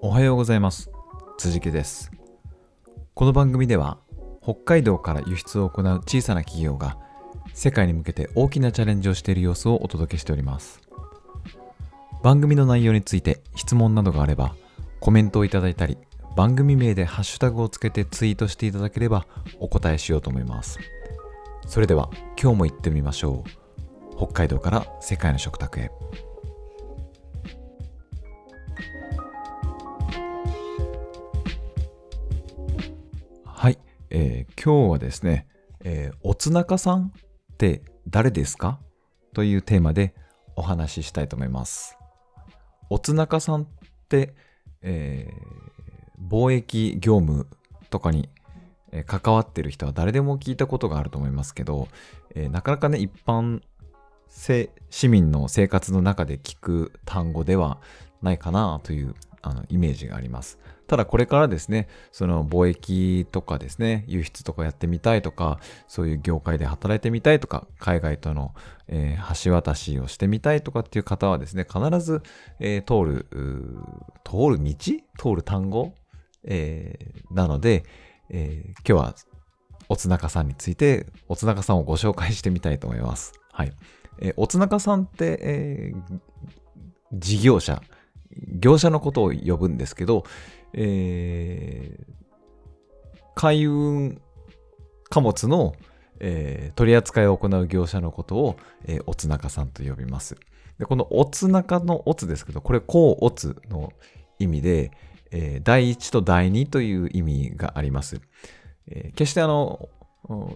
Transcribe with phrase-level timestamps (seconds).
[0.00, 0.90] おはようございます。
[1.38, 2.10] 辻家です。
[3.14, 3.98] この番組では
[4.42, 6.98] 北海道から輸出を行う小さな企業が
[7.54, 10.80] 世界に向けて大きなチャレンジをしている様子をお届けしております。
[12.22, 14.54] 番組の内容について質問などがあれば
[15.00, 15.98] コメントをいただいたり
[16.36, 19.26] 番組名でハッシュタグをつけてツイートしていただければ
[19.60, 20.78] お答えしようと思います。
[21.66, 22.10] それでは
[22.40, 24.16] 今日も行ってみましょう。
[24.16, 25.90] 北海道から世界の食卓へ。
[34.14, 35.46] えー今日はですね、
[35.80, 37.12] えーおつなかさん
[37.54, 38.78] って誰ですか？
[39.32, 40.14] というテーマで
[40.54, 41.96] お話ししたいと思います。
[42.90, 43.66] おつなかさんっ
[44.10, 44.34] て、
[44.82, 47.46] えー貿易業務
[47.88, 48.28] とかに
[49.06, 51.88] 関わってる人は誰でも聞いたことがあると思いますけど、
[52.34, 53.62] えーなかなかね、一般
[54.90, 57.80] 市民の生活の中で聞く単語では
[58.20, 60.58] ないかなというあのイメージがあります。
[60.86, 68.54] ただこれからですね、その貿易とかですね、輸出とかやってみたいとか、そういう業界で働いてみたいとか、海外との、
[68.88, 72.22] えー橋渡しをしてみたいとかっていう方はですね、必ず、
[72.60, 73.26] えー通る、
[74.24, 74.74] 通る道？
[75.18, 75.94] 通る単語、
[76.44, 77.84] えーなので、
[78.28, 79.14] えー今日は
[79.88, 83.32] おつなかさんについて、おつなかさんをご紹介してみたいと思います。
[83.52, 83.72] はい。
[84.20, 86.20] えーおつなかさんって、えー
[87.14, 87.82] 事業者、
[88.58, 90.24] 業者のことを呼ぶんですけど、
[90.74, 92.12] えー
[93.34, 94.20] 海運
[95.08, 95.74] 貨物の、
[96.20, 100.36] えー取り扱いを行う業者のことを、えーおつなかさんと呼びます。
[100.78, 103.92] でこのおつなかのおつですけど、これ、こうおつの
[104.38, 104.90] 意味で、
[105.30, 108.20] えー第一と第二という意味があります。
[108.88, 109.88] えー決してあの、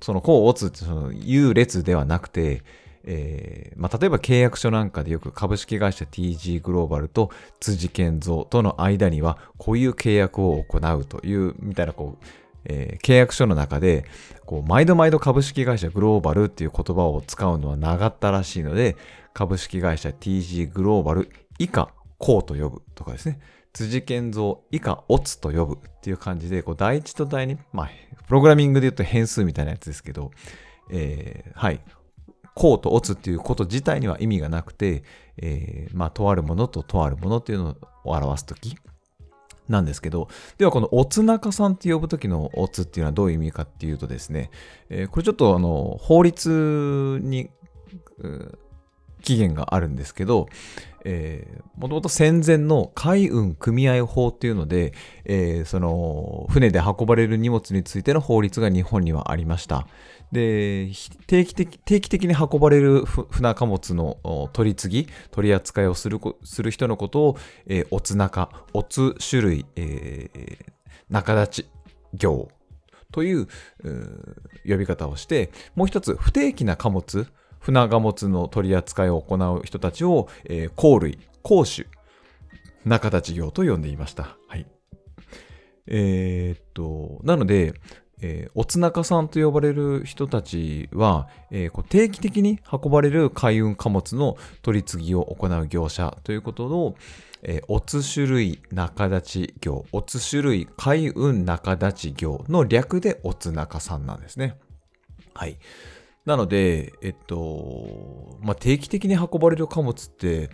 [0.00, 2.62] その、こうおつってその優劣ではなくて、
[3.04, 12.24] えーまあ、例えば契約書なんかでよく株式会社 TG グローバルと辻健三との間にはこういう契約を行うというみたいなこう、
[12.64, 14.04] えー契約書の中で
[14.46, 18.96] こう毎度毎度株式会社グローバルっていう言葉を使うのは長ったらしいので
[19.34, 21.28] 株式会社 TG グローバル
[21.58, 21.88] 以下
[22.18, 23.40] こうと呼ぶとかですね。
[23.72, 27.90] 辻健三以下オツと呼ぶっていう感じでこう第一と第二まあ
[28.26, 30.30] プログラミングで言うと変数みたいなやつですけど、
[30.90, 31.80] えーはい。
[32.54, 35.04] こうと落つっていうこと自体には意味がなくて、
[35.38, 38.76] えーまあ、とあるものととあるものっていうのを表すとき
[39.68, 44.50] なんですけど、ではこのおつなかさんって呼ぶときのおつっていうのはどういう意味かっていうとですね、
[44.90, 47.50] えーこれちょっとあの法律に
[49.22, 50.48] 期限があるんですけど、
[51.04, 54.92] えー、もともと戦前の海運組合法っていうので、
[55.24, 59.86] えーその船で運ばれる荷物についての法律が日本にはありました。
[60.30, 60.90] で、
[61.26, 70.72] 定期的定期的に運ばれる船貨物の取り次ぎ、取り扱いをするする人のことを、えーおつなか、おつ種類、えー
[71.10, 71.66] 仲立ち
[72.14, 72.48] 業
[73.12, 73.46] という
[74.66, 77.26] 呼び方をして、もう一つ、不定期な貨物、
[77.62, 81.86] 船貨物の取り扱いを行う人たちを、えー、航類、航種、
[82.84, 84.36] 仲立ち業と呼んでいました。
[84.48, 84.66] はい。
[85.86, 87.74] えーっと、なので、
[88.20, 96.94] えーおつなかさんと呼ばれる人たちは、えー定期的に運ばれる海運貨物の取り次ぎを行う業者ということの、
[97.42, 104.58] えーおつ種類仲立ち業、おつ種類海運仲立ち業の略でおつなかさんなんですね。
[105.34, 105.58] はい。
[106.24, 110.50] なので、えっと、まあ、定期的に運ばれる貨物って、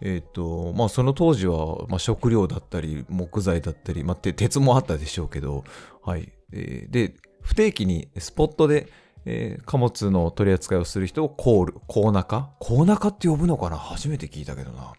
[0.00, 5.64] えっと、まあ、その当時は、まあ、食料だったり、木材だったり、まあ、鉄もあったでしょうけど、
[6.02, 6.32] はい。
[6.50, 8.88] で、不定期にスポットで、
[9.24, 12.50] えー貨物の取り扱いをする人をコール、コーナカ？
[12.58, 13.76] コーナカって呼ぶのかな？
[13.76, 14.92] 初めて聞いたけどな。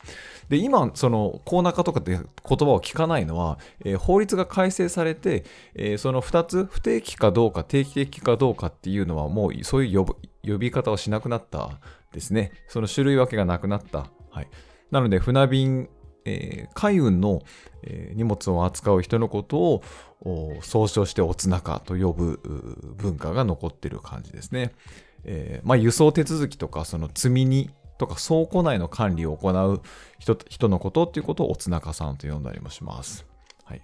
[0.50, 5.46] で、今、その、コーナカとかって言葉を聞かないのは、えー法律が改正されて、
[5.76, 11.80] えーその2つ、不定期かどうか、定期的かどうかっていうのは、もうそういう呼び方をしなくなった
[12.12, 12.52] ですね。
[12.68, 14.10] その種類分けがなくなった。
[14.30, 14.48] はい。
[14.92, 15.90] なので、船便、
[16.26, 17.42] えー海運の、
[17.84, 19.84] えー荷物を扱う人のことを
[20.62, 22.40] 総称しておつなかと呼ぶ
[22.98, 24.74] 文化が残ってる感じですね。
[25.26, 29.82] えーまあ、輸送手続きとか、その積み荷とか倉庫内の管理を行う
[30.20, 33.26] 人人のことっていうことをおつなかさんと呼んだりもします。
[33.64, 33.82] はい。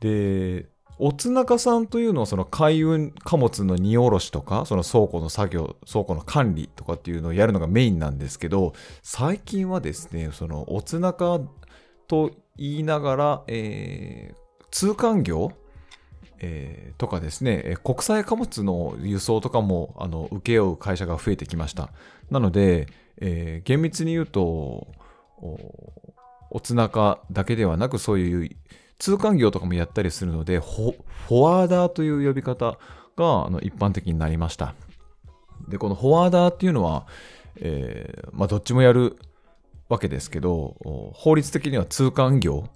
[0.00, 0.66] で、
[1.00, 8.72] おつなかさんというのはその海運貨物の荷下ろしとか、その倉庫の作業、倉庫の管理とかっていうのをやるのがメインなんですけど、
[9.02, 11.40] 最近はですね、そのおつなか
[12.08, 15.52] と言いながら、えー通関業、
[16.40, 21.90] えーとかですね、えー国際貨物の輸送とかもあの請け負う会社が増えてきました。
[22.30, 24.42] なので、えー厳密に言うと、
[25.40, 25.58] お
[26.50, 28.50] おつなかだけではなく、そういう
[28.98, 32.78] 通関業とかもやったりするので、フォワーダーという呼び方
[33.16, 34.74] が一般的になりました。
[35.68, 37.06] で、このフォワーダーっていうのは、
[37.56, 39.16] えー、まあ、どっちもやる
[39.88, 40.76] わけですけど、
[41.14, 42.68] 法律的には通関業、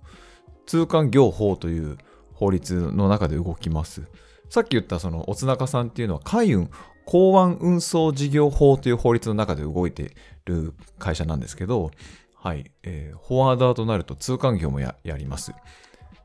[0.66, 1.98] 通関業法という
[2.32, 4.02] 法律の中で動きます。
[4.48, 6.70] さっき言ったそのおつなかさんっていうのは海運
[7.04, 10.06] 港湾運送事業法という法律の中で動いてい
[10.44, 11.90] る会社なんですけど、
[12.34, 15.52] はい、えー、フォワーダーとなると通関業もやります。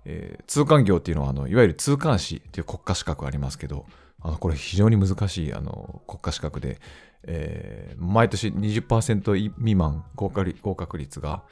[0.09, 3.85] えー、通関業っていうのはあのいわゆる通関士という国家資格ありますけど、
[4.21, 6.79] あのこれ非常に難しいあの国家資格で、
[7.23, 11.43] えー、毎年20%未満合格合格率が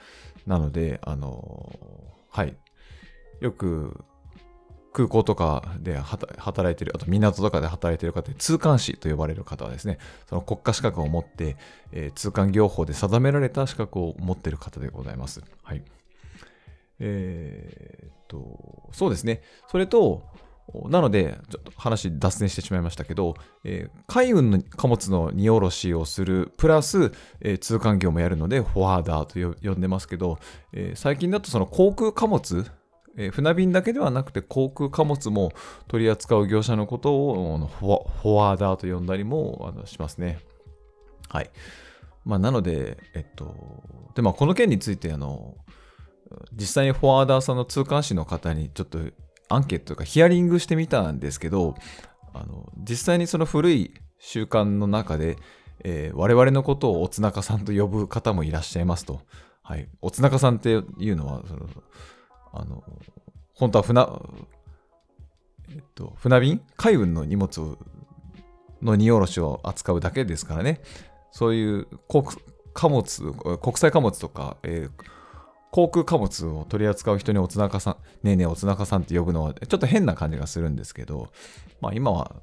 [0.47, 1.77] なので、あの
[2.29, 2.55] はい
[3.41, 4.05] よく
[4.93, 9.97] 空港とかで働いてる、あと港とかで働いてる方で、通関士と呼ばれる方はですね、
[10.29, 11.57] その国家資格を持って、
[11.91, 15.43] えー、通関業法で定められた資格を持ってる方でございます。
[15.63, 15.83] はい。
[16.99, 19.41] えー、っと、そうですね。
[19.69, 20.23] それと、
[20.89, 27.11] なので、ちょっと話脱線してしまいましたけど、えー、海運の貨物の荷下ろしをする、プラス、
[27.41, 30.39] えー、通関業もやるので、フォワーダーと呼んでますけど、
[30.73, 32.65] えー、最近だとその航空貨物、
[33.15, 35.51] えー、船便だけではなくて航空貨物も
[35.87, 40.39] 取り扱う業者のことをフォワーダーと呼んだりもあのしますね。
[41.29, 41.49] はい。
[42.25, 43.83] まあ、なので、えっと、
[44.15, 45.55] で、まあ、この件について、あの、
[46.53, 48.99] 実際にフォワーダーさんの通関士の方にちょっと
[49.49, 51.75] アンケートとかヒアリングしてみたんですけど、
[52.33, 55.37] あの実際にその古い習慣の中で、
[55.83, 59.21] えー、我々のことをおつなかさんと呼ぶ方もいらっしゃいますと。
[59.61, 59.87] はい。
[60.01, 60.75] おつなかさんってい
[61.11, 61.67] うのは、その
[62.53, 62.83] あの、
[63.53, 64.01] 本当は船、
[65.69, 67.77] えっと、船便海運の荷物
[68.81, 70.81] の荷下ろしを扱うだけですからね。
[71.31, 72.25] そういう国
[72.73, 74.91] 貨物、国際貨物とか、えー、
[75.75, 81.27] 航空貨物を取り扱う人におつなかさん、ねえねえおつなかさんって呼ぶのはちょっと変な感じがするんですけど、
[81.81, 82.37] まあ今は、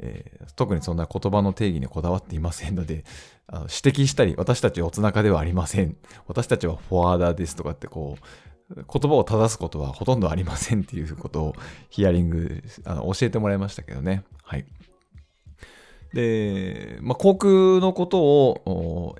[0.00, 3.04] えー、特にそんな言葉の定義にこだわっていませんので、
[3.46, 5.98] あの指摘したり、私たちおつなかではありません。
[6.28, 8.16] 私たちはフォワーダーですとかってこ
[8.74, 11.54] う、言葉を正すことはほとんどありませんっていうことを
[11.90, 14.24] ヒアリングあの教えてもらいましたけどね。
[14.42, 14.64] はい。
[16.14, 18.62] で、まあ、航空のことを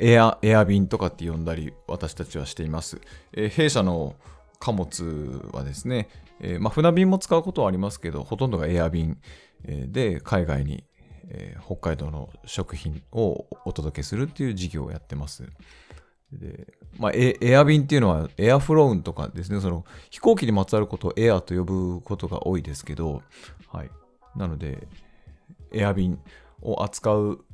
[0.01, 3.01] エア、エア便とかって呼んだり私たちはしています。
[3.33, 4.17] えー、弊社の
[4.59, 6.09] 貨物はですね、
[6.41, 9.19] えー、まあ、船便も使うことはありますけど、ほとんどがエア便
[9.65, 10.85] で海外に、
[11.29, 15.45] えー、北海道の食品をお届けするっていう事業をやってます。
[16.33, 23.23] で、まあ、エア便っていうのはエアフローンとかですね、その飛行機にまつわることをエアと呼ぶことが多いですけど、
[23.69, 23.91] はい。
[24.37, 24.87] なので、
[25.73, 26.19] エア便
[26.63, 27.45] を扱う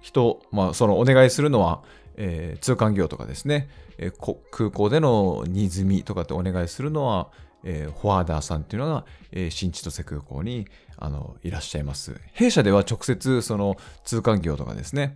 [0.00, 1.82] 人、まあ、そのお願いするのは、
[2.16, 3.68] えー、通関業とかですね、
[3.98, 7.28] えー、空港での荷積みとかってお願いするのは、
[7.64, 10.66] えー、フォワーダーさんっていうのが、えー、新千歳空港に
[10.96, 12.20] あのいらっしゃいます。
[12.32, 15.14] 弊社では直接その通関業とかですね、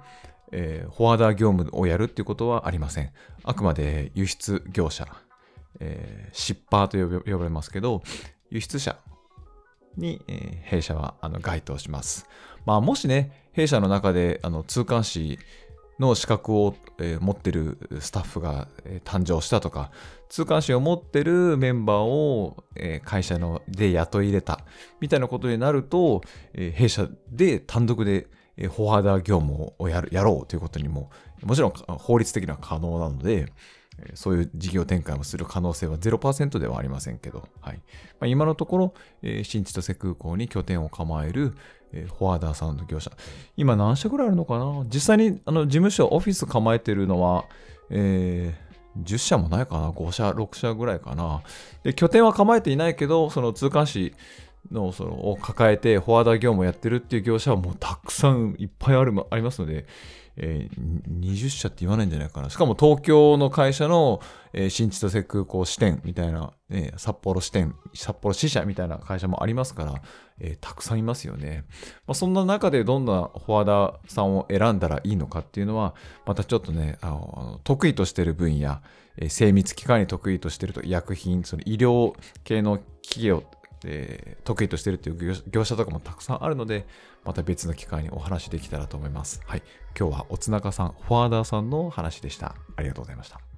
[0.52, 3.10] えー、フォワーダー業務をやるっていうことはありません。
[3.42, 5.06] あくまで輸出業者、
[5.80, 8.02] えー、シッパーと呼ばれますけど、
[8.50, 8.96] 輸出者
[9.96, 12.26] に、え、弊社はあの該当します。
[12.66, 15.38] まあ、もしね、弊社の中であの通関士
[15.98, 19.90] の資格を、え、持ってるスタッフが、え、誕生したとか、
[20.28, 24.60] 通関士を持ってるメンバーを、え、会社ので雇い入れた
[25.00, 26.22] みたいなことになると、
[26.54, 28.26] え弊社で単独で
[28.56, 31.10] フォワーダー業務をやるやろうということにも、
[31.42, 33.52] もちろん法律的には可能なので、
[34.14, 37.82] そういう事業展開もする可能性は0%ではありませんけど、はいま
[38.20, 41.54] あ、今のところ、えー、新千歳空港に拠点を構える、
[41.92, 43.10] えー、フォワーダーサウンド業者、
[43.56, 44.84] 今何社ぐらいあるのかな？
[44.86, 47.44] 実際にあの事務所、オフィス構えてるのは、
[47.90, 51.42] えー、10社もないかな ?5 社、6社ぐらいかな？
[51.82, 54.14] で、拠点は構えていないけど、その通関士
[54.70, 59.86] のそのを抱えてフォワーダー業務をやってるっていう業者はもうたくさんいっぱいあるありますので、
[60.36, 62.50] えー、20社って言わないんじゃないかな。
[62.50, 64.20] しかも東京の会社の、
[64.52, 70.02] えー、新千歳空港支店みたいな、えー、札幌支店、札幌支社みたいな会社もありますから、
[70.40, 71.64] えー、たくさんいますよね。
[72.06, 75.94] まあ、そんな中でどんなフォワダさんを選んだらいいのかっていうのは、
[76.26, 78.80] またちょっとね、あの得意としてる分野、
[79.16, 83.44] えー、精密機械に得意としてると医薬品、その医療系の企業
[83.84, 86.86] で得意としてるっていう業者とかもたくさんあるので、
[87.24, 89.40] また別の機会にお話できたらと思います。
[89.46, 89.62] はい。
[89.98, 92.56] 今日はおつなかさん、フォワーダーさんの話でした。
[92.76, 93.53] ありがとうございました。